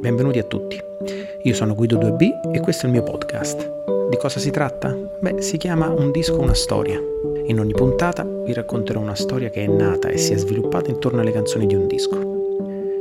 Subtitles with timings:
[0.00, 0.80] Benvenuti a tutti.
[1.42, 4.08] Io sono Guido 2B e questo è il mio podcast.
[4.08, 4.96] Di cosa si tratta?
[5.20, 7.00] Beh, si chiama Un disco, una storia.
[7.46, 11.20] In ogni puntata vi racconterò una storia che è nata e si è sviluppata intorno
[11.20, 12.35] alle canzoni di un disco.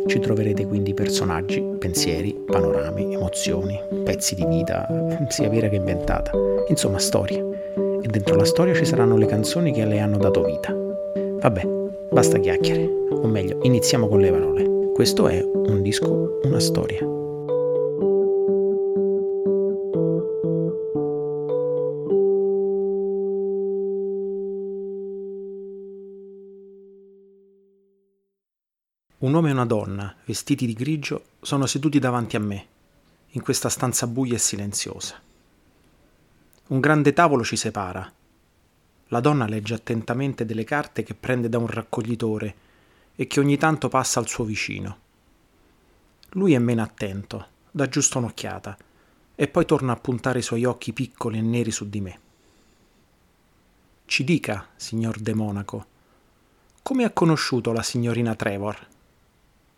[0.08, 4.88] Ci troverete quindi personaggi, pensieri, panorami, emozioni, pezzi di vita,
[5.30, 6.32] sia vera che inventata.
[6.68, 7.44] Insomma, storie.
[8.02, 10.74] E dentro la storia ci saranno le canzoni che le hanno dato vita.
[11.42, 11.68] Vabbè,
[12.12, 12.88] basta chiacchiere.
[13.10, 14.92] O meglio, iniziamo con le parole.
[14.94, 17.15] Questo è un disco, una storia.
[29.46, 32.68] Uomo e una donna, vestiti di grigio, sono seduti davanti a me,
[33.32, 35.22] in questa stanza buia e silenziosa.
[36.68, 38.12] Un grande tavolo ci separa.
[39.10, 42.56] La donna legge attentamente delle carte che prende da un raccoglitore
[43.16, 44.98] e che ogni tanto passa al suo vicino.
[46.30, 48.76] Lui è meno attento, dà giusto un'occhiata
[49.36, 52.20] e poi torna a puntare i suoi occhi piccoli e neri su di me.
[54.06, 55.86] Ci dica, signor De Monaco,
[56.82, 58.94] come ha conosciuto la signorina Trevor?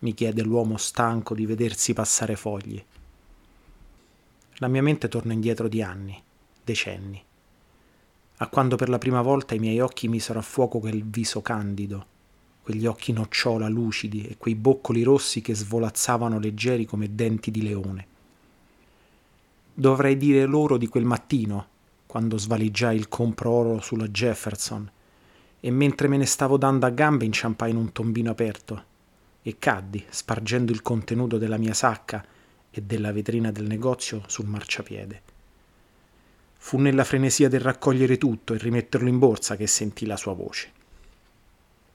[0.00, 2.82] Mi chiede l'uomo stanco di vedersi passare fogli.
[4.56, 6.20] La mia mente torna indietro di anni,
[6.64, 7.22] decenni,
[8.36, 12.16] a quando per la prima volta i miei occhi misero a fuoco quel viso candido
[12.68, 18.06] quegli occhi nocciola lucidi e quei boccoli rossi che svolazzavano leggeri come denti di leone.
[19.72, 21.66] Dovrei dire loro di quel mattino,
[22.04, 24.86] quando svaligiai il compro oro sulla Jefferson,
[25.58, 28.87] e mentre me ne stavo dando a gambe inciampai in un tombino aperto
[29.48, 32.22] e caddi, spargendo il contenuto della mia sacca
[32.70, 35.22] e della vetrina del negozio sul marciapiede.
[36.58, 40.70] Fu nella frenesia del raccogliere tutto e rimetterlo in borsa che sentì la sua voce.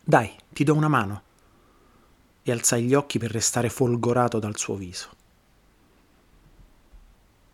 [0.03, 1.22] Dai, ti do una mano.
[2.42, 5.09] E alzai gli occhi per restare folgorato dal suo viso.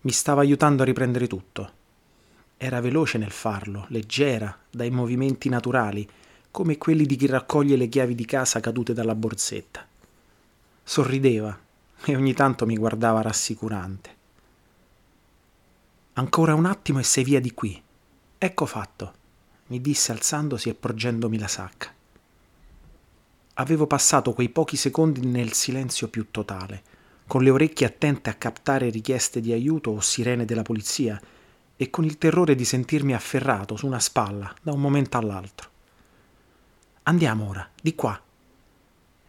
[0.02, 1.72] Mi stava aiutando a riprendere tutto.
[2.56, 6.08] Era veloce nel farlo, leggera, dai movimenti naturali,
[6.52, 9.88] come quelli di chi raccoglie le chiavi di casa cadute dalla borsetta.
[10.90, 11.56] Sorrideva
[12.06, 14.16] e ogni tanto mi guardava rassicurante.
[16.14, 17.80] Ancora un attimo e sei via di qui.
[18.40, 19.14] Ecco fatto,
[19.68, 21.94] mi disse alzandosi e porgendomi la sacca
[23.60, 26.82] avevo passato quei pochi secondi nel silenzio più totale,
[27.28, 31.22] con le orecchie attente a captare richieste di aiuto o sirene della polizia
[31.76, 35.70] e con il terrore di sentirmi afferrato su una spalla da un momento all'altro.
[37.04, 38.20] Andiamo ora, di qua.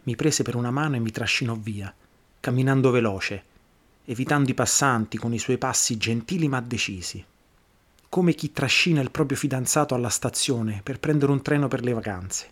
[0.03, 1.94] Mi prese per una mano e mi trascinò via,
[2.41, 3.44] camminando veloce,
[4.06, 7.25] evitando i passanti con i suoi passi gentili ma decisi,
[8.09, 12.50] come chi trascina il proprio fidanzato alla stazione per prendere un treno per le vacanze.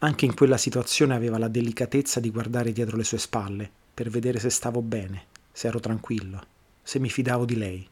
[0.00, 4.38] Anche in quella situazione aveva la delicatezza di guardare dietro le sue spalle per vedere
[4.38, 6.42] se stavo bene, se ero tranquillo,
[6.82, 7.88] se mi fidavo di lei.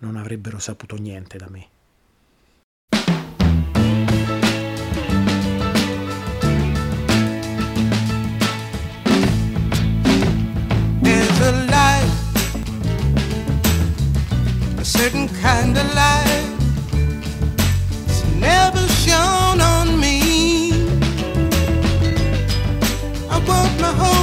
[0.00, 1.68] Non avrebbero saputo niente da me.
[14.98, 16.58] Certain kind of light
[18.40, 20.72] never shone on me.
[23.30, 24.17] I want my whole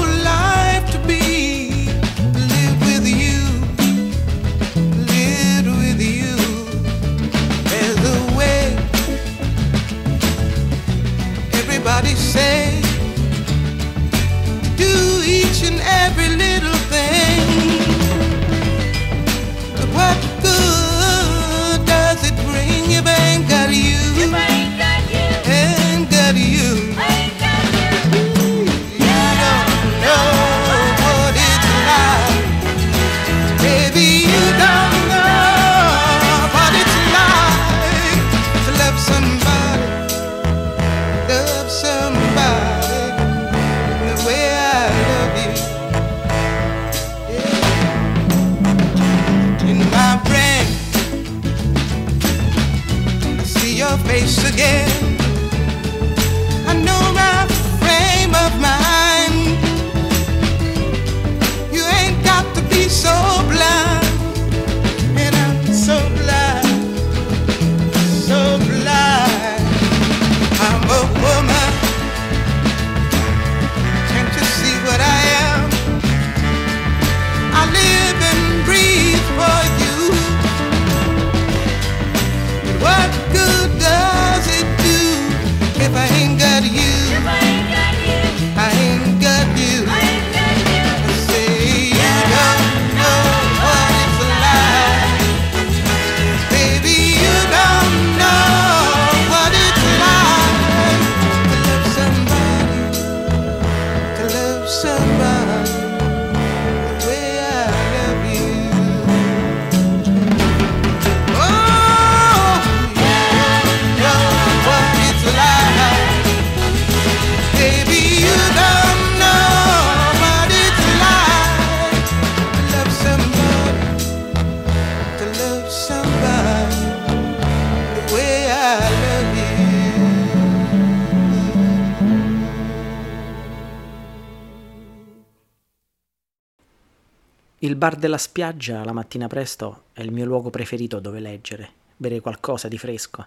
[137.95, 142.67] bar della spiaggia la mattina presto è il mio luogo preferito dove leggere, bere qualcosa
[142.67, 143.25] di fresco,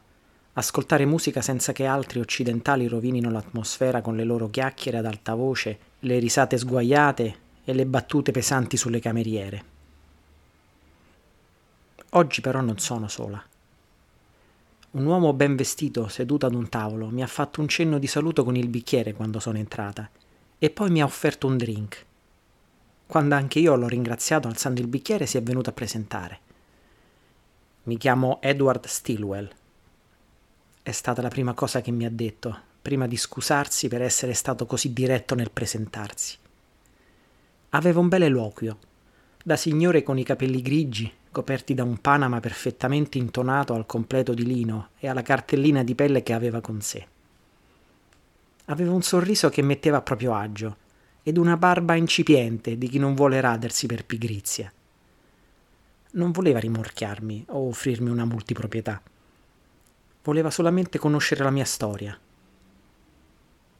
[0.53, 5.79] ascoltare musica senza che altri occidentali rovinino l'atmosfera con le loro chiacchiere ad alta voce,
[6.01, 9.65] le risate sguaiate e le battute pesanti sulle cameriere.
[12.11, 13.43] Oggi però non sono sola.
[14.91, 18.45] Un uomo ben vestito, seduto ad un tavolo, mi ha fatto un cenno di saluto
[18.45, 20.09] con il bicchiere quando sono entrata
[20.59, 22.07] e poi mi ha offerto un drink.
[23.09, 26.41] Quando anche io l'ho ringraziato alzando il bicchiere si è venuto a presentare.
[27.85, 29.49] Mi chiamo Edward Stilwell.
[30.83, 34.67] È stata la prima cosa che mi ha detto, prima di scusarsi per essere stato
[34.67, 36.37] così diretto nel presentarsi.
[37.71, 38.77] Aveva un bel eloquio,
[39.43, 44.45] da signore con i capelli grigi, coperti da un panama perfettamente intonato al completo di
[44.45, 47.07] lino e alla cartellina di pelle che aveva con sé.
[48.67, 50.77] Aveva un sorriso che metteva a proprio agio
[51.29, 54.73] ed una barba incipiente di chi non vuole radersi per pigrizia.
[56.13, 59.03] Non voleva rimorchiarmi o offrirmi una multiproprietà.
[60.23, 62.19] Voleva solamente conoscere la mia storia.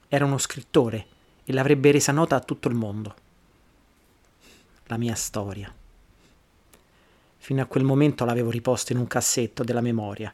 [0.07, 1.07] Era uno scrittore
[1.43, 3.15] e l'avrebbe resa nota a tutto il mondo.
[4.83, 5.73] La mia storia.
[7.37, 10.31] Fino a quel momento l'avevo riposta in un cassetto della memoria,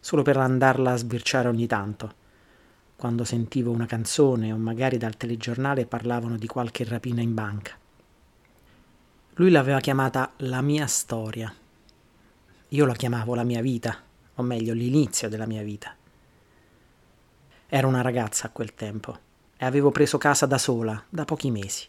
[0.00, 2.26] solo per andarla a sbirciare ogni tanto
[2.98, 7.78] quando sentivo una canzone o magari dal telegiornale parlavano di qualche rapina in banca.
[9.34, 11.54] Lui l'aveva chiamata la mia storia.
[12.70, 13.96] Io la chiamavo la mia vita,
[14.34, 15.94] o meglio l'inizio della mia vita.
[17.68, 19.16] Ero una ragazza a quel tempo
[19.56, 21.86] e avevo preso casa da sola da pochi mesi.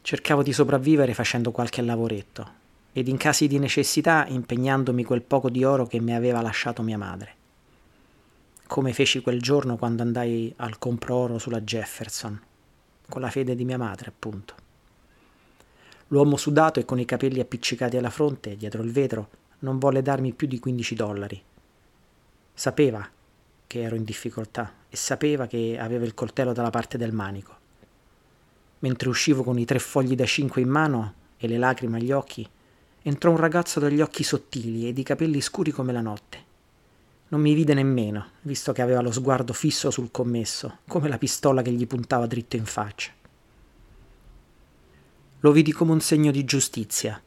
[0.00, 2.54] Cercavo di sopravvivere facendo qualche lavoretto
[2.92, 6.98] ed in casi di necessità impegnandomi quel poco di oro che mi aveva lasciato mia
[6.98, 7.36] madre
[8.72, 12.40] come feci quel giorno quando andai al compro-oro sulla Jefferson,
[13.06, 14.54] con la fede di mia madre, appunto.
[16.06, 19.28] L'uomo sudato e con i capelli appiccicati alla fronte, dietro il vetro,
[19.58, 21.42] non volle darmi più di 15 dollari.
[22.54, 23.06] Sapeva
[23.66, 27.54] che ero in difficoltà e sapeva che avevo il coltello dalla parte del manico.
[28.78, 32.48] Mentre uscivo con i tre fogli da cinque in mano e le lacrime agli occhi,
[33.02, 36.51] entrò un ragazzo dagli occhi sottili e di capelli scuri come la notte.
[37.32, 41.62] Non mi vide nemmeno, visto che aveva lo sguardo fisso sul commesso, come la pistola
[41.62, 43.10] che gli puntava dritto in faccia.
[45.40, 47.18] Lo vidi come un segno di giustizia,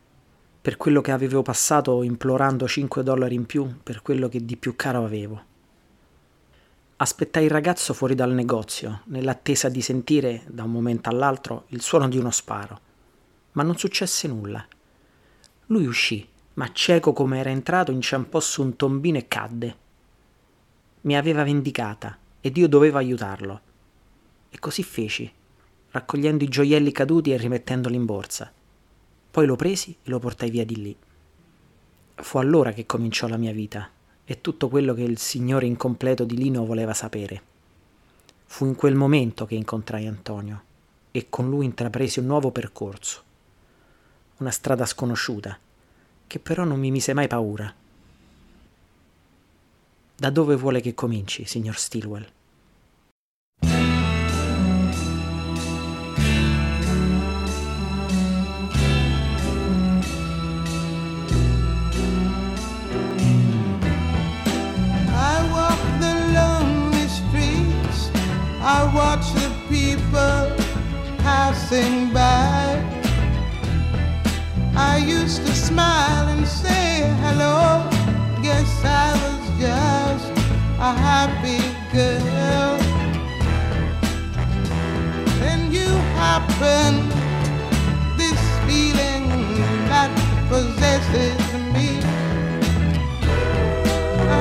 [0.61, 4.75] per quello che avevo passato implorando 5 dollari in più per quello che di più
[4.75, 5.43] caro avevo.
[6.97, 12.07] Aspettai il ragazzo fuori dal negozio, nell'attesa di sentire, da un momento all'altro, il suono
[12.07, 12.79] di uno sparo.
[13.53, 14.63] Ma non successe nulla.
[15.65, 19.77] Lui uscì, ma cieco come era entrato, inciampò su un tombino e cadde
[21.05, 23.61] mi aveva vendicata ed io dovevo aiutarlo.
[24.49, 25.31] E così feci,
[25.91, 28.51] raccogliendo i gioielli caduti e rimettendoli in borsa.
[29.31, 30.95] Poi lo presi e lo portai via di lì.
[32.15, 33.89] Fu allora che cominciò la mia vita
[34.23, 37.53] e tutto quello che il signore incompleto di Lino voleva sapere.
[38.45, 40.63] Fu in quel momento che incontrai Antonio
[41.11, 43.23] e con lui intrapresi un nuovo percorso.
[44.37, 45.57] Una strada sconosciuta,
[46.25, 47.73] che però non mi mise mai paura
[50.15, 52.25] da dove vuole che cominci, signor Stilwell?
[68.67, 70.49] I watch the people
[71.19, 72.81] passing by.
[74.75, 77.87] I used to smile and say hello.
[78.41, 79.14] Guess I
[80.85, 81.61] a happy
[81.91, 82.77] girl.
[85.41, 85.89] Then you
[86.21, 86.91] happen,
[88.19, 89.25] this feeling
[89.89, 90.11] that
[90.47, 91.41] possesses
[91.73, 91.89] me.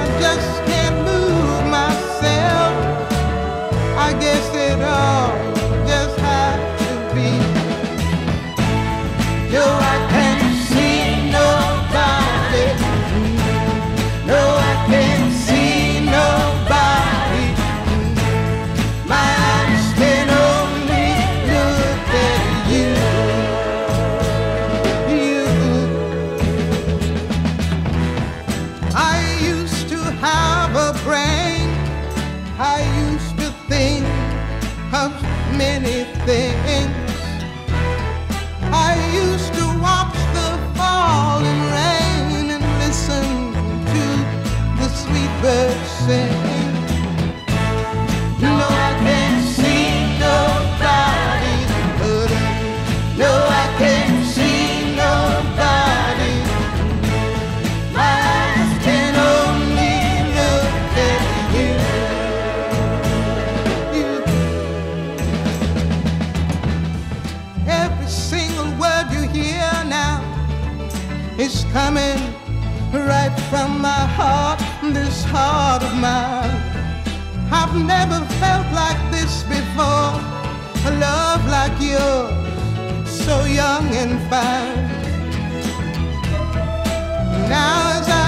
[0.00, 2.74] I just can't move myself.
[4.06, 5.13] I guess it all
[75.34, 76.56] heart of mine.
[77.50, 80.12] I've never felt like this before,
[80.88, 84.84] a love like yours, so young and fine.
[87.48, 88.23] Now as I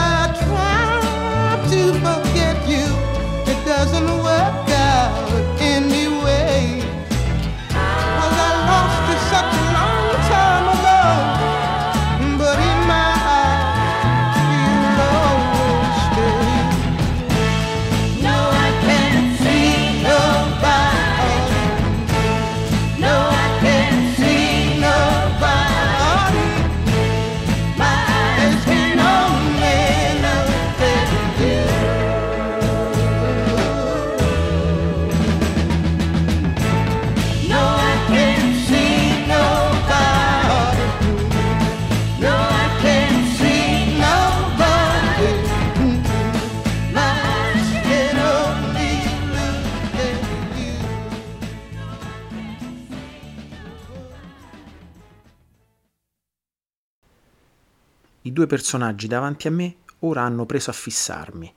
[58.37, 61.55] due personaggi davanti a me ora hanno preso a fissarmi.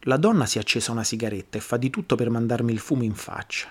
[0.00, 3.04] La donna si è accesa una sigaretta e fa di tutto per mandarmi il fumo
[3.04, 3.68] in faccia.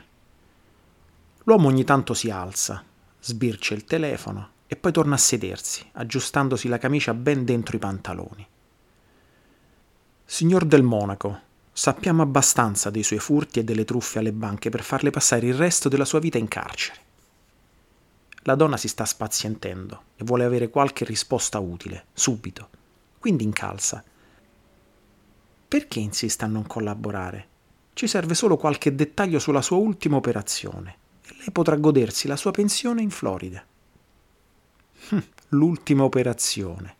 [1.44, 2.82] L'uomo ogni tanto si alza,
[3.20, 8.48] sbircia il telefono e poi torna a sedersi, aggiustandosi la camicia ben dentro i pantaloni.
[10.24, 11.38] Signor del Monaco,
[11.74, 15.90] sappiamo abbastanza dei suoi furti e delle truffe alle banche per farle passare il resto
[15.90, 17.02] della sua vita in carcere.
[18.45, 22.69] La donna si sta spazientendo e vuole avere qualche risposta utile, subito.
[23.17, 24.03] Quindi incalza.
[25.65, 27.47] Perché insiste a non collaborare?
[27.93, 32.51] Ci serve solo qualche dettaglio sulla sua ultima operazione e lei potrà godersi la sua
[32.51, 33.65] pensione in Florida.
[35.09, 35.19] Hm,
[35.50, 36.95] L'ultima operazione.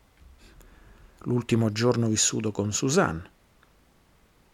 [1.24, 3.32] L'ultimo giorno vissuto con Suzanne.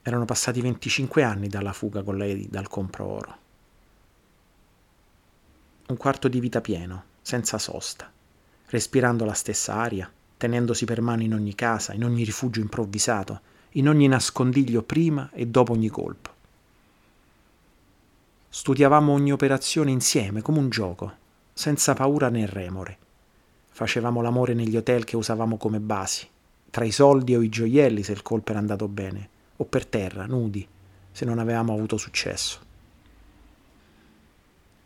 [0.01, 3.37] Erano passati 25 anni dalla fuga con lei dal compro oro
[5.89, 8.11] un quarto di vita pieno, senza sosta,
[8.67, 13.41] respirando la stessa aria, tenendosi per mano in ogni casa, in ogni rifugio improvvisato,
[13.71, 16.29] in ogni nascondiglio prima e dopo ogni colpo.
[18.49, 21.11] Studiavamo ogni operazione insieme come un gioco,
[21.53, 22.97] senza paura né remore.
[23.71, 26.27] Facevamo l'amore negli hotel che usavamo come basi,
[26.69, 30.27] tra i soldi o i gioielli se il colpo era andato bene, o per terra,
[30.27, 30.67] nudi,
[31.11, 32.67] se non avevamo avuto successo.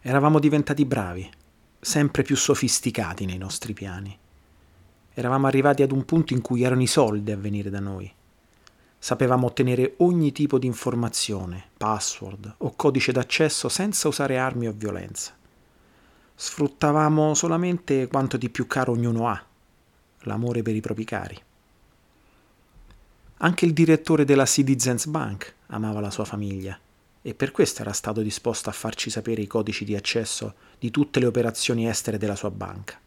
[0.06, 1.32] Eravamo diventati bravi,
[1.80, 4.14] sempre più sofisticati nei nostri piani.
[5.14, 8.12] Eravamo arrivati ad un punto in cui erano i soldi a venire da noi.
[9.00, 15.32] Sapevamo ottenere ogni tipo di informazione, password o codice d'accesso senza usare armi o violenza.
[16.36, 19.42] Sfruttavamo solamente quanto di più caro ognuno ha,
[20.24, 21.42] l'amore per i propri cari.
[23.38, 26.78] Anche il direttore della Citizens Bank amava la sua famiglia
[27.26, 31.22] e per questo era stato disposto a farci sapere i codici di accesso di tutte
[31.22, 33.00] le operazioni estere della sua banca.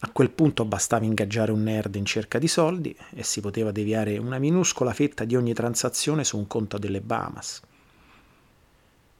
[0.00, 4.18] A quel punto bastava ingaggiare un nerd in cerca di soldi e si poteva deviare
[4.18, 7.62] una minuscola fetta di ogni transazione su un conto delle Bahamas.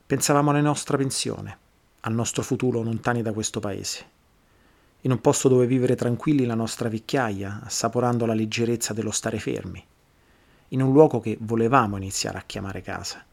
[0.04, 1.58] Pensavamo alla nostra pensione,
[2.00, 4.04] al nostro futuro lontani da questo paese,
[5.02, 9.82] in un posto dove vivere tranquilli la nostra vecchiaia, assaporando la leggerezza dello stare fermi,
[10.68, 13.24] in un luogo che volevamo iniziare a chiamare casa.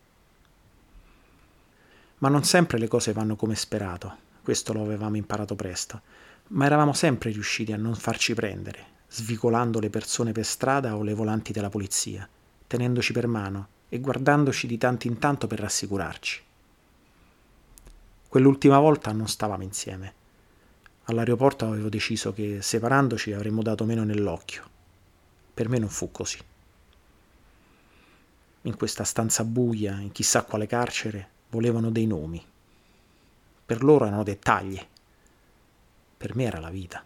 [2.23, 6.03] Ma non sempre le cose vanno come sperato, questo lo avevamo imparato presto,
[6.51, 11.13] ma eravamo sempre riusciti a non farci prendere, svicolando le persone per strada o le
[11.13, 12.25] volanti della polizia,
[12.65, 16.41] tenendoci per mano e guardandoci di tanto in tanto per rassicurarci.
[18.29, 20.13] Quell'ultima volta non stavamo insieme.
[21.03, 24.63] All'aeroporto avevo deciso che separandoci avremmo dato meno nell'occhio.
[25.53, 26.39] Per me non fu così.
[28.61, 32.43] In questa stanza buia, in chissà quale carcere, volevano dei nomi.
[33.65, 34.79] Per loro erano dettagli.
[36.17, 37.05] Per me era la vita.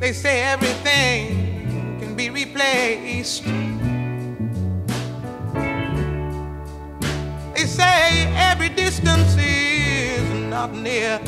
[0.00, 1.33] They say everything
[2.24, 3.44] be replaced.
[7.54, 11.20] They say every distance is not near.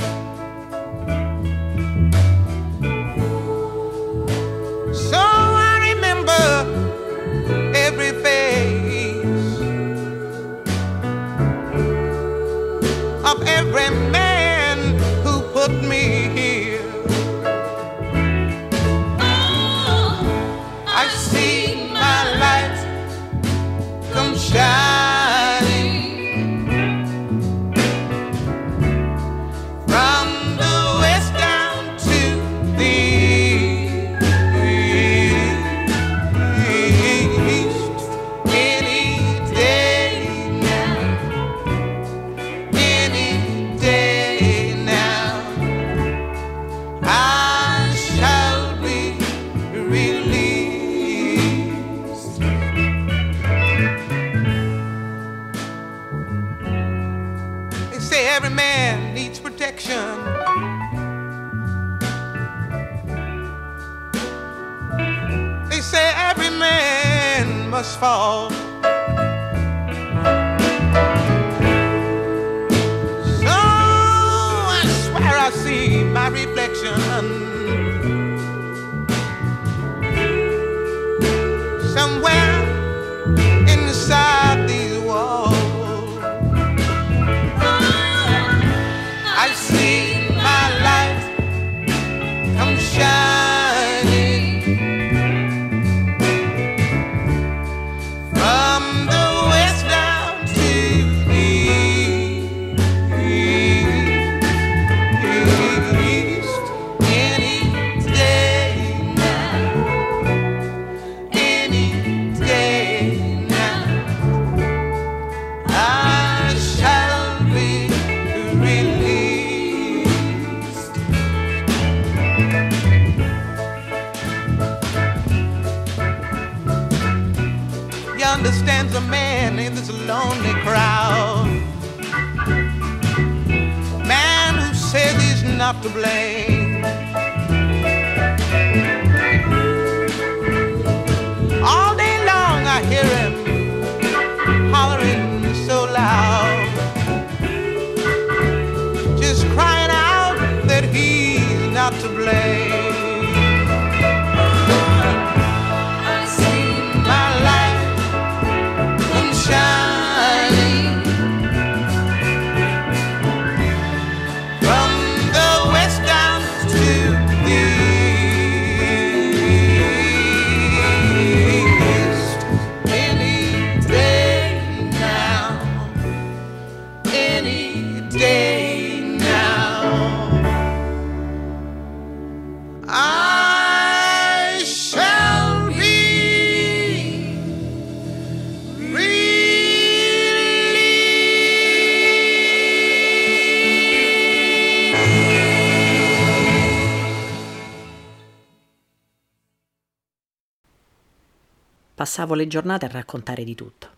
[202.17, 203.89] Passavo le giornate a raccontare di tutto,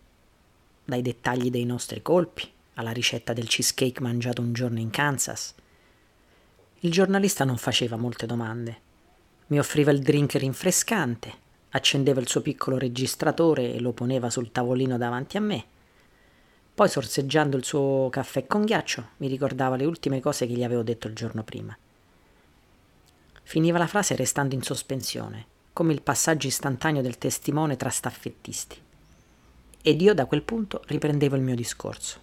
[0.84, 5.54] dai dettagli dei nostri colpi alla ricetta del cheesecake mangiato un giorno in Kansas.
[6.80, 8.80] Il giornalista non faceva molte domande.
[9.46, 11.32] Mi offriva il drink rinfrescante,
[11.68, 15.64] accendeva il suo piccolo registratore e lo poneva sul tavolino davanti a me.
[16.74, 20.82] Poi, sorseggiando il suo caffè con ghiaccio, mi ricordava le ultime cose che gli avevo
[20.82, 21.78] detto il giorno prima.
[23.44, 28.76] Finiva la frase restando in sospensione come il passaggio istantaneo del testimone tra staffettisti.
[29.80, 32.18] Ed io da quel punto riprendevo il mio discorso.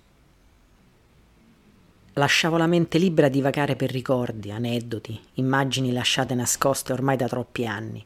[2.15, 7.65] Lasciavo la mente libera di vagare per ricordi, aneddoti, immagini lasciate nascoste ormai da troppi
[7.65, 8.05] anni.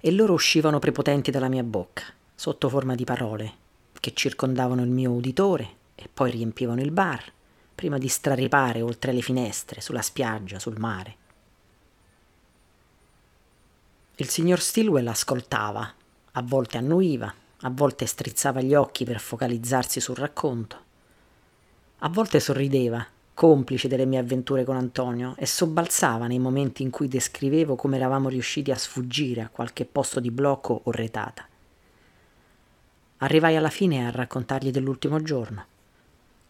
[0.00, 2.02] E loro uscivano prepotenti dalla mia bocca,
[2.34, 3.52] sotto forma di parole,
[4.00, 7.22] che circondavano il mio uditore e poi riempivano il bar,
[7.76, 11.20] prima di straripare oltre le finestre, sulla spiaggia, sul mare.
[14.22, 15.92] Il signor Stilwell ascoltava,
[16.30, 20.76] a volte annuiva, a volte strizzava gli occhi per focalizzarsi sul racconto.
[21.98, 23.04] A volte sorrideva,
[23.34, 28.28] complice delle mie avventure con Antonio, e sobbalzava nei momenti in cui descrivevo come eravamo
[28.28, 31.44] riusciti a sfuggire a qualche posto di blocco o retata.
[33.16, 35.66] Arrivai alla fine a raccontargli dell'ultimo giorno,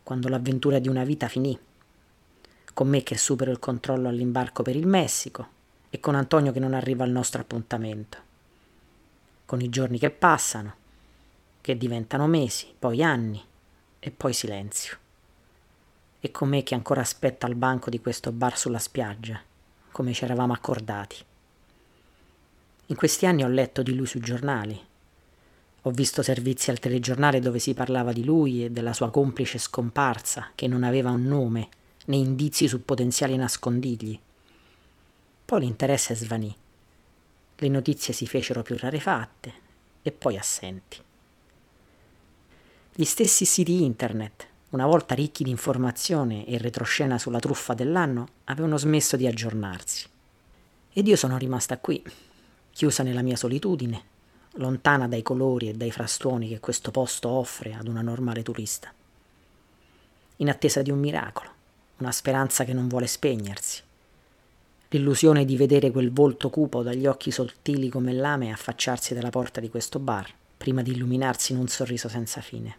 [0.02, 1.58] quando l'avventura di una vita finì,
[2.74, 5.60] con me che supero il controllo all'imbarco per il Messico,
[5.94, 8.16] e con Antonio che non arriva al nostro appuntamento.
[9.44, 10.74] Con i giorni che passano,
[11.60, 13.44] che diventano mesi, poi anni
[13.98, 14.96] e poi silenzio.
[16.18, 19.38] E con me che ancora aspetta al banco di questo bar sulla spiaggia,
[19.90, 21.16] come ci eravamo accordati.
[22.86, 24.80] In questi anni ho letto di lui sui giornali.
[25.82, 30.52] Ho visto servizi al telegiornale dove si parlava di lui e della sua complice scomparsa,
[30.54, 31.68] che non aveva un nome
[32.06, 34.18] né indizi su potenziali nascondigli.
[35.52, 36.56] Poi l'interesse svanì.
[37.56, 39.52] le notizie si fecero più rarefatte
[40.00, 40.96] e poi assenti.
[42.94, 48.78] Gli stessi siti internet, una volta ricchi di informazione e retroscena sulla truffa dell'anno, avevano
[48.78, 50.08] smesso di aggiornarsi.
[50.90, 52.02] Ed io sono rimasta qui,
[52.70, 54.04] chiusa nella mia solitudine,
[54.52, 58.90] lontana dai colori e dai frastuoni che questo posto offre ad una normale turista.
[60.36, 61.50] In attesa di un miracolo,
[61.98, 63.90] una speranza che non vuole spegnersi.
[64.92, 69.70] L'illusione di vedere quel volto cupo dagli occhi sottili come lame affacciarsi dalla porta di
[69.70, 72.76] questo bar, prima di illuminarsi in un sorriso senza fine.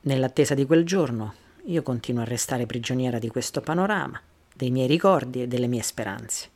[0.00, 1.34] Nell'attesa di quel giorno,
[1.66, 4.18] io continuo a restare prigioniera di questo panorama,
[4.54, 6.48] dei miei ricordi e delle mie speranze.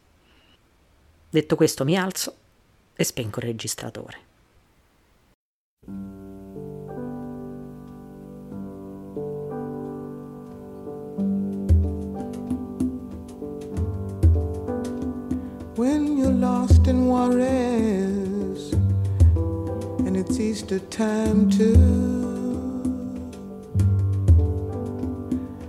[1.29, 2.35] Detto questo mi alzo
[2.95, 4.31] e spengo il registratore.
[15.83, 18.73] When you're lost in Juarez
[20.07, 21.75] and it's Easter time too.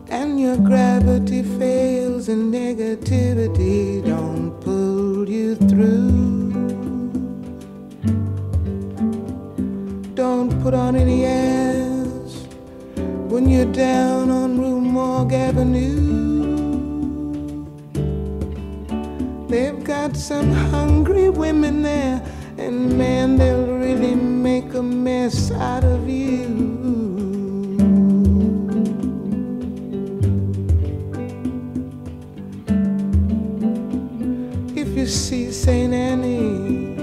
[0.10, 6.12] And your gravity fails and negativity don't pull you through.
[10.14, 12.46] Don't put on any airs
[13.32, 16.13] when you're down on Rue Morgue Avenue.
[19.54, 22.20] They've got some hungry women there,
[22.58, 26.42] and man, they'll really make a mess out of you.
[34.76, 35.94] If you see St.
[35.94, 36.96] Annie,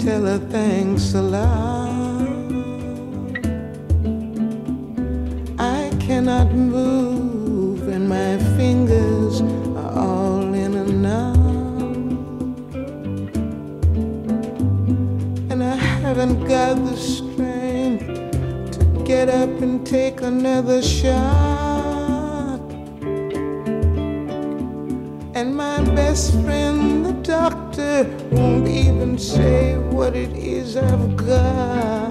[0.00, 1.71] tell her thanks a lot.
[19.92, 22.58] Take another shot.
[25.34, 32.01] And my best friend, the doctor, won't even say what it is I've got.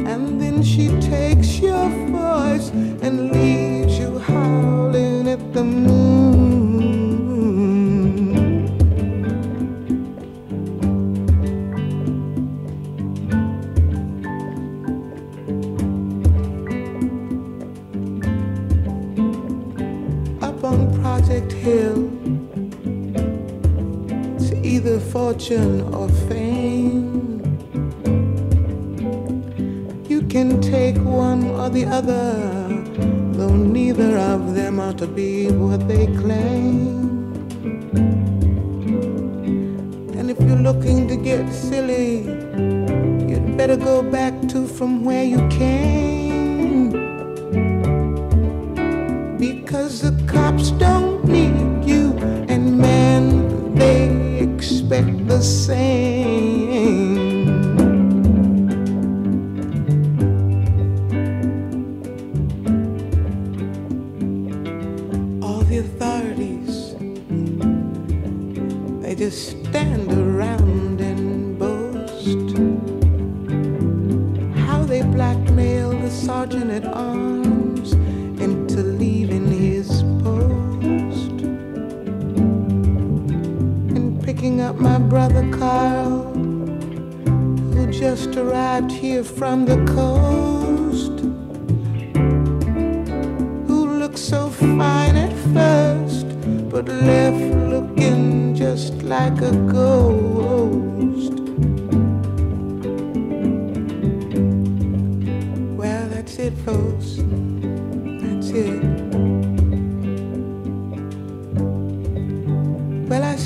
[0.08, 2.70] And then she takes your voice
[3.04, 6.01] and leaves you howling at the moon.
[25.50, 26.11] of
[76.12, 77.94] sergeant at arms
[78.42, 81.32] into leaving his post
[83.96, 86.34] and picking up my brother Carl,
[87.74, 91.22] who just arrived here from the coast,
[93.68, 96.28] who looked so fine at first,
[96.70, 101.31] but left looking just like a ghost.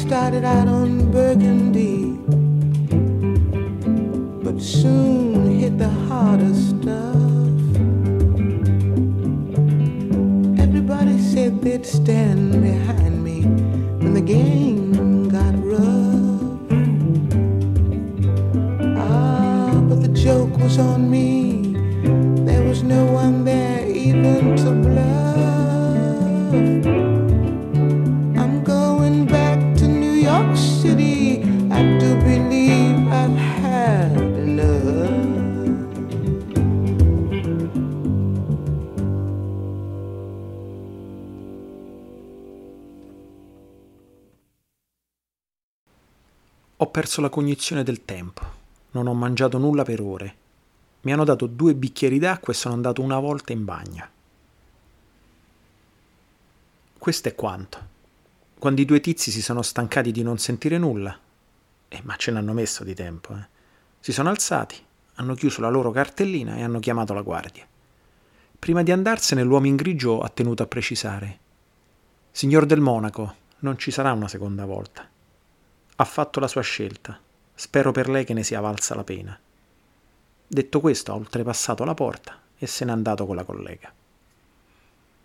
[0.05, 2.13] started out on burgundy,
[4.43, 7.15] but soon hit the harder stuff.
[10.59, 13.41] Everybody said they'd stand behind me
[13.97, 14.74] when the game.
[46.85, 48.43] Ho perso la cognizione del tempo.
[48.91, 50.35] Non ho mangiato nulla per ore.
[51.01, 54.07] Mi hanno dato due bicchieri d'acqua e sono andato una volta in bagno.
[56.95, 57.79] Questo è quanto.
[58.59, 61.17] Quando i due tizi si sono stancati di non sentire nulla,
[61.87, 63.47] eh, ma ce n'hanno messo di tempo, eh,
[63.99, 64.75] si sono alzati,
[65.15, 67.65] hanno chiuso la loro cartellina e hanno chiamato la guardia.
[68.59, 71.39] Prima di andarsene l'uomo in grigio ha tenuto a precisare
[72.29, 75.13] Signor del Monaco, non ci sarà una seconda volta.
[75.97, 77.17] Ha fatto la sua scelta.
[77.53, 79.39] Spero per lei che ne sia valsa la pena.
[80.47, 83.93] Detto questo, ha oltrepassato la porta e se n'è andato con la collega.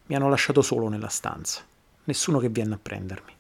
[0.06, 1.62] Mi hanno lasciato solo nella stanza,
[2.04, 3.32] nessuno che viene a prendermi.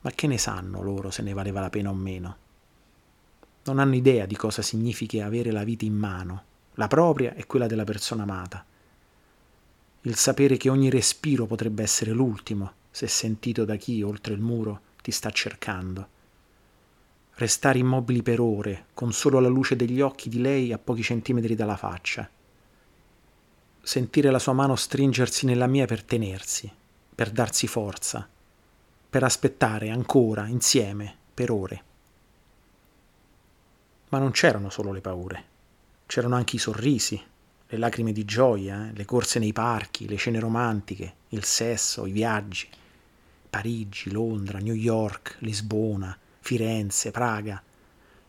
[0.00, 2.36] Ma che ne sanno loro se ne valeva la pena o meno?
[3.64, 6.42] Non hanno idea di cosa significhi avere la vita in mano,
[6.74, 8.64] la propria e quella della persona amata.
[10.02, 14.80] Il sapere che ogni respiro potrebbe essere l'ultimo, se sentito da chi, oltre il muro,
[15.04, 16.08] ti sta cercando.
[17.34, 21.54] Restare immobili per ore, con solo la luce degli occhi di lei a pochi centimetri
[21.54, 22.26] dalla faccia.
[23.82, 26.72] Sentire la sua mano stringersi nella mia per tenersi,
[27.14, 28.26] per darsi forza,
[29.10, 31.84] per aspettare ancora, insieme, per ore.
[34.08, 35.44] Ma non c'erano solo le paure,
[36.06, 37.22] c'erano anche i sorrisi,
[37.66, 38.94] le lacrime di gioia, eh?
[38.94, 42.70] le corse nei parchi, le cene romantiche, il sesso, i viaggi.
[43.54, 47.62] Parigi, Londra, New York, Lisbona, Firenze, Praga,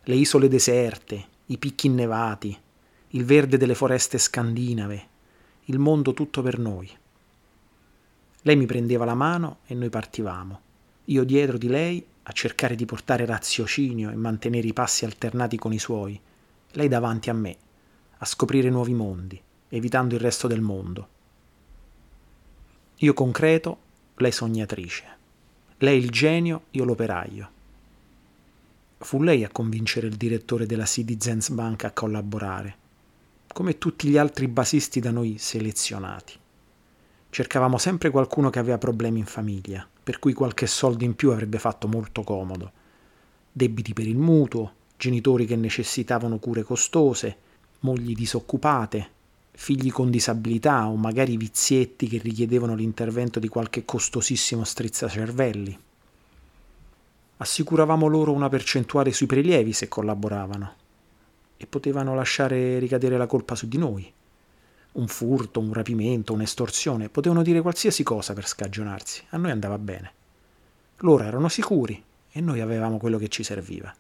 [0.04, 2.56] le isole deserte, i picchi innevati,
[3.08, 5.08] il verde delle foreste scandinave,
[5.64, 6.88] il mondo tutto per noi.
[8.44, 10.62] Lei mi prendeva la mano e noi partivamo,
[11.06, 15.74] io dietro di lei a cercare di portare raziocinio e mantenere i passi alternati con
[15.74, 16.22] i suoi,
[16.74, 17.58] lei davanti a me,
[18.20, 21.08] a scoprire nuovi mondi, evitando il resto del mondo.
[22.98, 23.80] Io concreto,
[24.18, 25.04] lei sognatrice.
[25.80, 27.50] Lei il genio, io l'operaio.
[29.00, 32.78] Fu lei a convincere il direttore della Citizens Bank a collaborare,
[33.52, 36.34] come tutti gli altri basisti da noi selezionati.
[37.30, 41.60] Cercavamo sempre qualcuno che aveva problemi in famiglia, per cui qualche soldo in più avrebbe
[41.60, 42.72] fatto molto comodo.
[43.52, 47.38] Debiti per il mutuo, genitori che necessitavano cure costose,
[47.82, 49.10] mogli disoccupate,
[49.56, 55.80] figli con disabilità o magari vizietti che richiedevano l'intervento di qualche costosissimo strizzacervelli.
[57.38, 60.74] Assicuravamo loro una percentuale sui prelievi se collaboravano
[61.58, 64.12] e potevano lasciare ricadere la colpa su di noi.
[64.94, 70.12] Un furto, un rapimento, un'estorsione, potevano dire qualsiasi cosa per scagionarsi, a noi andava bene.
[70.98, 73.94] Loro erano sicuri e noi avevamo quello che ci serviva.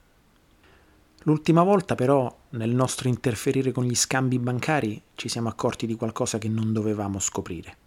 [1.27, 6.38] L'ultima volta però, nel nostro interferire con gli scambi bancari, ci siamo accorti di qualcosa
[6.38, 7.77] che non dovevamo scoprire.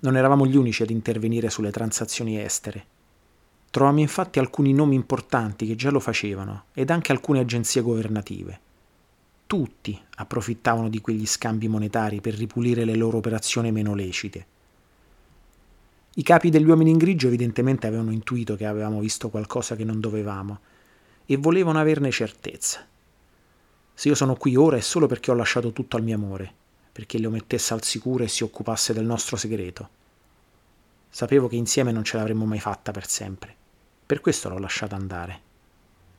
[0.00, 2.86] Non eravamo gli unici ad intervenire sulle transazioni estere.
[3.70, 8.60] Trovammo infatti alcuni nomi importanti che già lo facevano ed anche alcune agenzie governative.
[9.48, 14.46] Tutti approfittavano di quegli scambi monetari per ripulire le loro operazioni meno lecite.
[16.14, 19.98] I capi degli uomini in grigio evidentemente avevano intuito che avevamo visto qualcosa che non
[19.98, 20.60] dovevamo
[21.30, 22.86] e volevano averne certezza.
[23.92, 26.50] Se io sono qui ora è solo perché ho lasciato tutto al mio amore,
[26.90, 29.88] perché lo mettesse al sicuro e si occupasse del nostro segreto.
[31.10, 33.54] Sapevo che insieme non ce l'avremmo mai fatta per sempre,
[34.06, 35.40] per questo l'ho lasciata andare.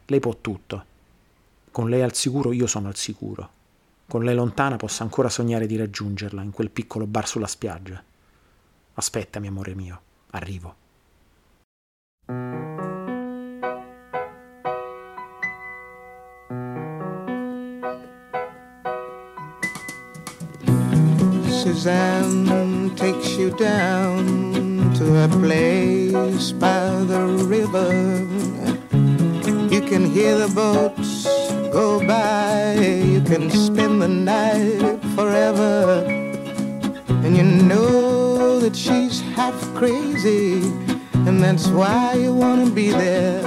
[0.06, 0.86] Lei può tutto.
[1.72, 3.50] Con lei al sicuro io sono al sicuro.
[4.08, 8.04] Con lei lontana posso ancora sognare di raggiungerla in quel piccolo bar sulla spiaggia.
[8.94, 10.76] Aspettami, amore mio, arrivo.
[21.60, 27.20] Suzanne takes you down to a place by the
[27.56, 27.92] river.
[29.70, 31.26] You can hear the boats
[31.74, 36.06] go by, you can spend the night forever.
[37.26, 40.62] And you know that she's half crazy,
[41.28, 43.46] and that's why you want to be there.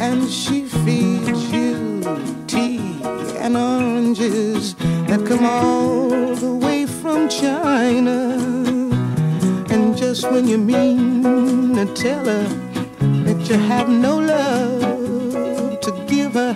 [0.00, 2.02] And she feeds you
[2.48, 2.80] tea
[3.38, 4.74] and oranges
[5.06, 6.63] that come all the way
[7.40, 8.38] China.
[9.96, 12.46] just when you mean to tell her
[13.24, 16.54] that you have no love to give her,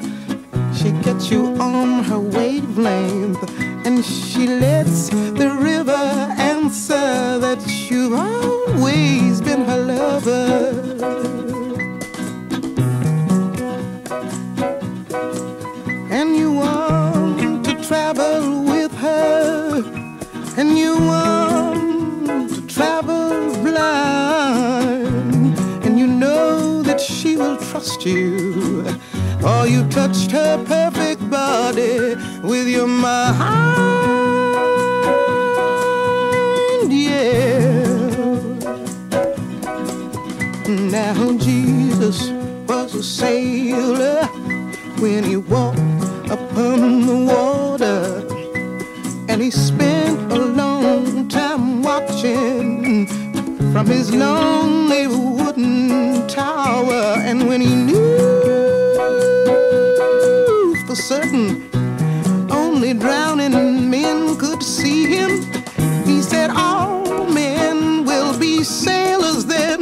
[0.72, 3.42] she gets you on her wavelength
[3.86, 6.04] and she lets the river
[6.52, 7.60] answer that
[7.90, 11.57] you've always been her lover.
[27.78, 28.84] Trust you.
[29.44, 33.32] Oh, you touched her perfect body with your mind,
[36.92, 37.86] yeah.
[40.66, 42.30] Now Jesus
[42.66, 44.24] was a sailor
[44.98, 45.78] when he walked
[46.28, 48.24] upon the water.
[49.28, 53.06] And he spent a long time watching
[53.72, 55.37] from his lonely.
[57.28, 57.94] And when he knew
[60.86, 61.68] for certain
[62.50, 65.42] only drowning men could see him,
[66.06, 69.78] he said, All men will be sailors then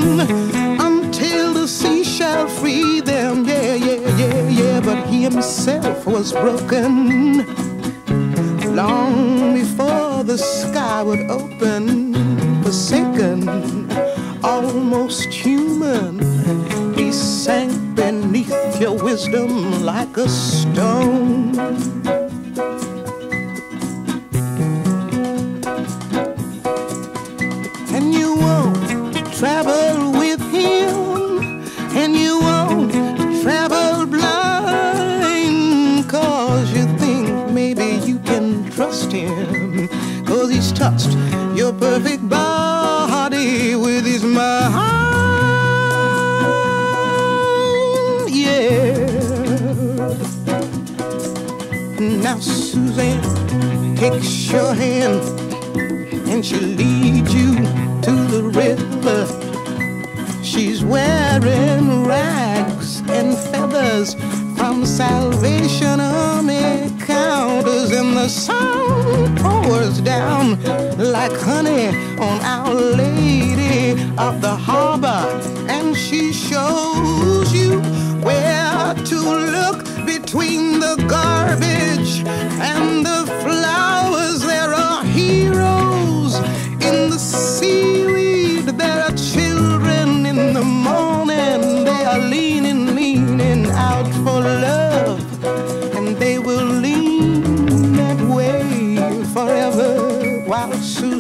[0.81, 3.45] until the sea shall free them.
[3.45, 4.81] Yeah, yeah, yeah, yeah.
[4.81, 7.47] But he himself was broken
[8.75, 12.13] long before the sky would open.
[12.65, 13.49] Forsaken,
[14.43, 15.56] almost human,
[19.17, 22.16] wisdom like a stone.
[59.07, 60.43] River.
[60.43, 64.15] She's wearing rags and feathers
[64.57, 70.63] from Salvation Army counters, and the sun pours down
[70.99, 71.89] like honey
[72.19, 75.25] on Our Lady of the Harbor,
[75.69, 77.81] and she shows you
[78.23, 79.17] where to
[79.57, 82.23] look between the garbage
[82.73, 84.41] and the flowers.
[84.41, 86.37] There are heroes
[86.87, 88.06] in the seaweed.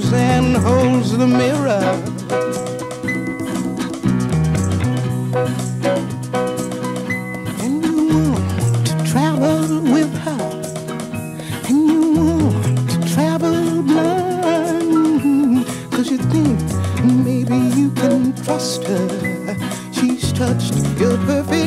[0.07, 1.83] Suzanne holds the mirror.
[7.61, 10.45] And you want to travel with her.
[11.67, 15.67] And you want to travel blind.
[15.91, 16.61] Cause you think
[17.25, 19.09] maybe you can trust her.
[19.91, 21.66] She's touched your perfect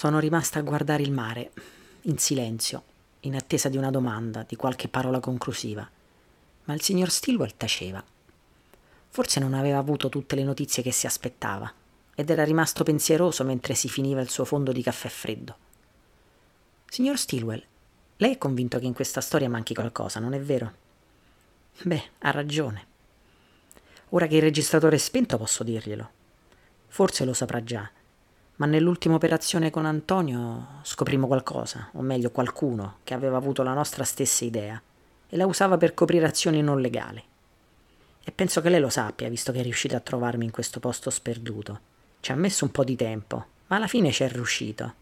[0.00, 1.52] Sono rimasta a guardare il mare,
[2.04, 2.82] in silenzio,
[3.20, 5.86] in attesa di una domanda, di qualche parola conclusiva.
[6.64, 8.02] Ma il signor Stilwell taceva.
[9.10, 11.70] Forse non aveva avuto tutte le notizie che si aspettava
[12.14, 15.56] ed era rimasto pensieroso mentre si finiva il suo fondo di caffè freddo.
[16.86, 17.62] Signor Stilwell,
[18.16, 20.72] lei è convinto che in questa storia manchi qualcosa, non è vero?
[21.82, 22.86] Beh, ha ragione.
[24.08, 26.10] Ora che il registratore è spento posso dirglielo.
[26.88, 27.86] Forse lo saprà già,
[28.60, 34.04] ma nell'ultima operazione con Antonio scoprimmo qualcosa, o meglio qualcuno, che aveva avuto la nostra
[34.04, 34.80] stessa idea
[35.30, 37.24] e la usava per coprire azioni non legali.
[38.22, 41.08] E penso che lei lo sappia, visto che è riuscita a trovarmi in questo posto
[41.08, 41.80] sperduto.
[42.20, 44.92] Ci ha messo un po' di tempo, ma alla fine ci è riuscito.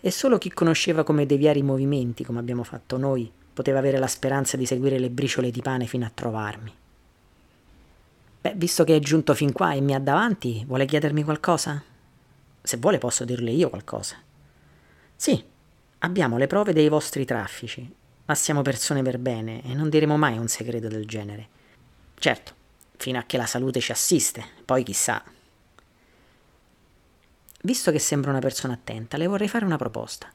[0.00, 4.08] E solo chi conosceva come deviare i movimenti, come abbiamo fatto noi, poteva avere la
[4.08, 6.74] speranza di seguire le briciole di pane fino a trovarmi.
[8.40, 11.84] Beh, visto che è giunto fin qua e mi ha davanti, vuole chiedermi qualcosa?
[12.62, 14.16] Se vuole posso dirle io qualcosa.
[15.16, 15.42] Sì,
[15.98, 17.94] abbiamo le prove dei vostri traffici,
[18.26, 21.48] ma siamo persone per bene e non diremo mai un segreto del genere.
[22.14, 22.52] Certo,
[22.96, 25.22] fino a che la salute ci assiste, poi chissà.
[27.62, 30.30] Visto che sembra una persona attenta, le vorrei fare una proposta.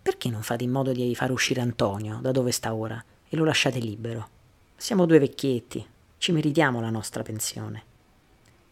[0.00, 3.44] Perché non fate in modo di far uscire Antonio da dove sta ora e lo
[3.44, 4.28] lasciate libero?
[4.76, 5.86] Siamo due vecchietti,
[6.18, 7.84] ci meritiamo la nostra pensione.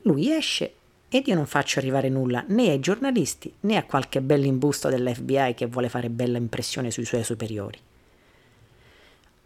[0.03, 0.75] Lui esce
[1.15, 5.67] ed io non faccio arrivare nulla né ai giornalisti né a qualche bell'imbusto dell'FBI che
[5.67, 7.79] vuole fare bella impressione sui suoi superiori.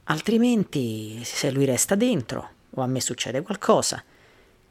[0.04, 4.00] Altrimenti, se lui resta dentro o a me succede qualcosa,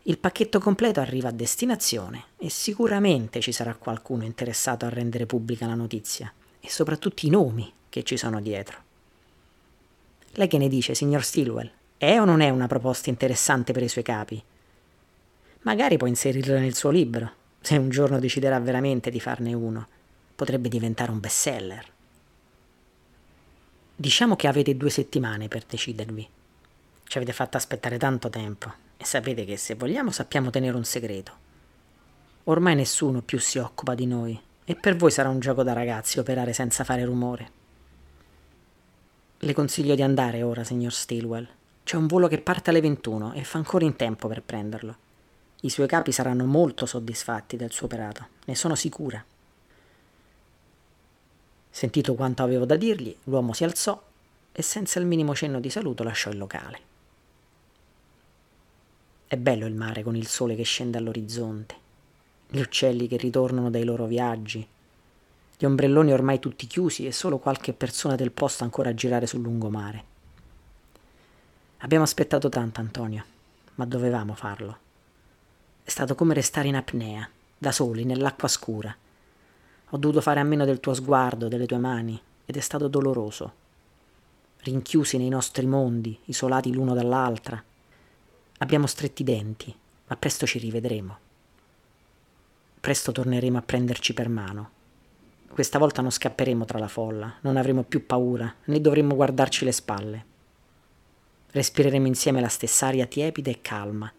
[0.04, 5.68] il pacchetto completo arriva a destinazione e sicuramente ci sarà qualcuno interessato a rendere pubblica
[5.68, 6.32] la notizia
[6.62, 8.78] e soprattutto i nomi che ci sono dietro.
[10.32, 11.70] Lei che ne dice, signor Stilwell?
[11.98, 14.42] È o non è una proposta interessante per i suoi capi?
[15.66, 19.88] Magari può inserirla nel suo libro, se un giorno deciderà veramente di farne uno.
[20.36, 21.86] Potrebbe diventare un bestseller.
[23.96, 26.30] Diciamo che avete due settimane per decidervi.
[27.04, 31.34] Ci avete fatto aspettare tanto tempo e sapete che se vogliamo sappiamo tenere un segreto.
[32.44, 36.20] Ormai nessuno più si occupa di noi e per voi sarà un gioco da ragazzi
[36.20, 37.52] operare senza fare rumore.
[39.40, 41.48] Le consiglio di andare ora, signor Stilwell.
[41.84, 44.98] C'è un volo che parte alle 21 e fa ancora in tempo per prenderlo.
[45.62, 49.24] I suoi capi saranno molto soddisfatti del suo operato, ne sono sicura.
[51.70, 54.02] Sentito quanto avevo da dirgli, l'uomo si alzò
[54.52, 56.80] e senza il minimo cenno di saluto lasciò il locale.
[59.28, 61.76] È bello il mare con il sole che scende all'orizzonte,
[62.48, 64.66] gli uccelli che ritornano dai loro viaggi,
[65.58, 69.42] gli ombrelloni ormai tutti chiusi e solo qualche persona del posto ancora a girare sul
[69.42, 70.04] lungomare.
[71.80, 73.26] Abbiamo aspettato tanto, Antonio,
[73.76, 74.84] ma dovevamo farlo.
[75.86, 78.94] È stato come restare in apnea, da soli, nell'acqua scura
[79.96, 83.64] ho dovuto fare a meno del tuo sguardo, delle tue mani, ed è stato doloroso.
[84.60, 87.64] Rinchiusi nei nostri mondi, isolati l'uno dall'altra.
[88.58, 89.74] Abbiamo stretti i denti,
[90.08, 91.18] ma presto ci rivedremo.
[92.80, 94.70] Presto torneremo a prenderci per mano.
[95.48, 99.72] Questa volta non scapperemo tra la folla, non avremo più paura, né dovremo guardarci le
[99.72, 100.26] spalle.
[101.52, 104.12] Respireremo insieme la stessa aria tiepida e calma.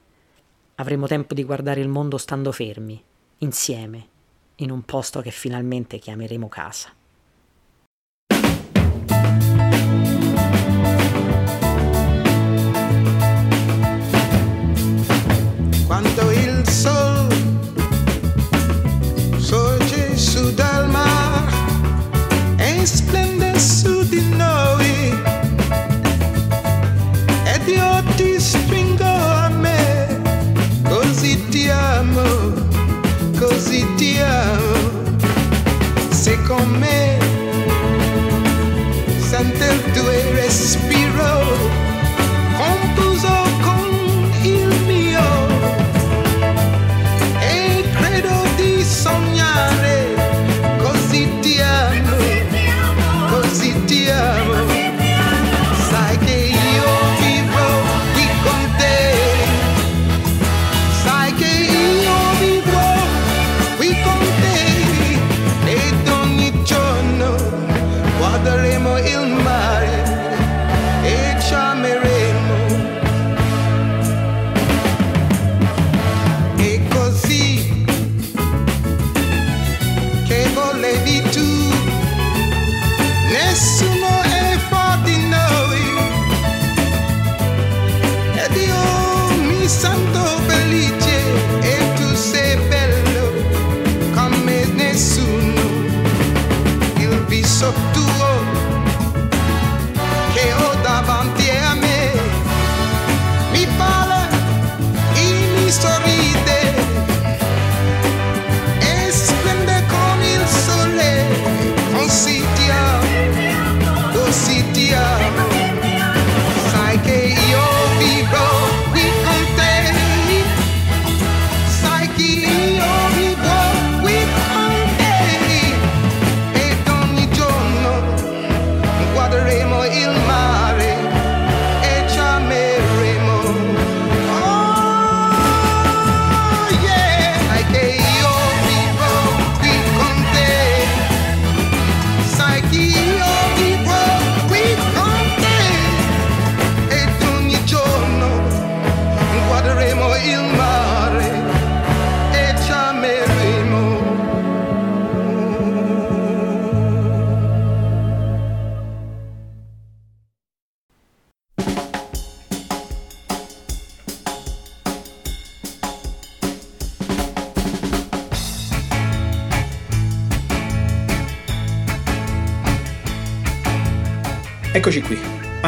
[0.79, 3.03] Avremo tempo di guardare il mondo stando fermi,
[3.39, 4.09] insieme,
[4.57, 6.93] in un posto che finalmente chiameremo casa.
[15.87, 17.33] Quando il sol
[19.39, 21.55] sorge su dal mar
[22.59, 23.96] e splende su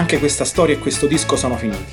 [0.08, 1.92] Anche questa storia e questo disco sono finiti.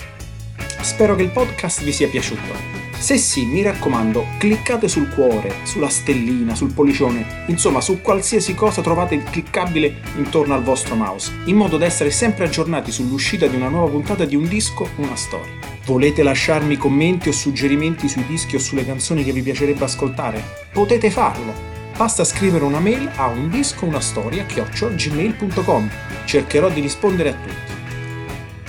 [0.79, 2.53] Spero che il podcast vi sia piaciuto.
[2.97, 8.81] Se sì, mi raccomando, cliccate sul cuore, sulla stellina, sul pollicione, insomma su qualsiasi cosa
[8.81, 13.67] trovate cliccabile intorno al vostro mouse, in modo da essere sempre aggiornati sull'uscita di una
[13.67, 15.51] nuova puntata di un disco, una storia.
[15.83, 20.41] Volete lasciarmi commenti o suggerimenti sui dischi o sulle canzoni che vi piacerebbe ascoltare?
[20.71, 21.53] Potete farlo.
[21.97, 25.89] Basta scrivere una mail a un disco una storia gmail.com.
[26.23, 27.75] Cercherò di rispondere a tutti.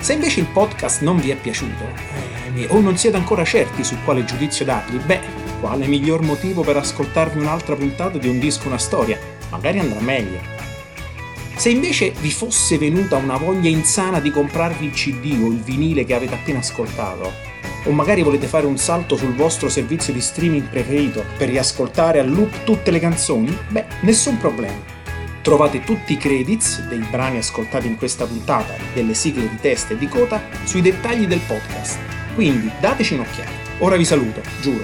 [0.00, 1.84] Se invece il podcast non vi è piaciuto
[2.54, 5.20] eh, o non siete ancora certi su quale giudizio dargli, beh,
[5.60, 9.18] quale miglior motivo per ascoltarvi un'altra puntata di un disco una storia?
[9.50, 10.38] Magari andrà meglio.
[11.56, 16.04] Se invece vi fosse venuta una voglia insana di comprarvi il CD o il vinile
[16.04, 17.32] che avete appena ascoltato,
[17.84, 22.24] o magari volete fare un salto sul vostro servizio di streaming preferito per riascoltare a
[22.24, 24.95] loop tutte le canzoni, beh, nessun problema.
[25.46, 29.94] Trovate tutti i credits dei brani ascoltati in questa puntata e delle sigle di testa
[29.94, 32.00] e di coda sui dettagli del podcast.
[32.34, 33.52] Quindi dateci un'occhiata.
[33.78, 34.82] Ora vi saluto, giuro.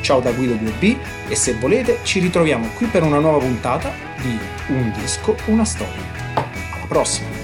[0.00, 0.96] Ciao da Guido 2B
[1.28, 3.92] e se volete ci ritroviamo qui per una nuova puntata
[4.22, 4.38] di
[4.68, 6.00] Un disco, una storia.
[6.32, 7.37] Alla prossima!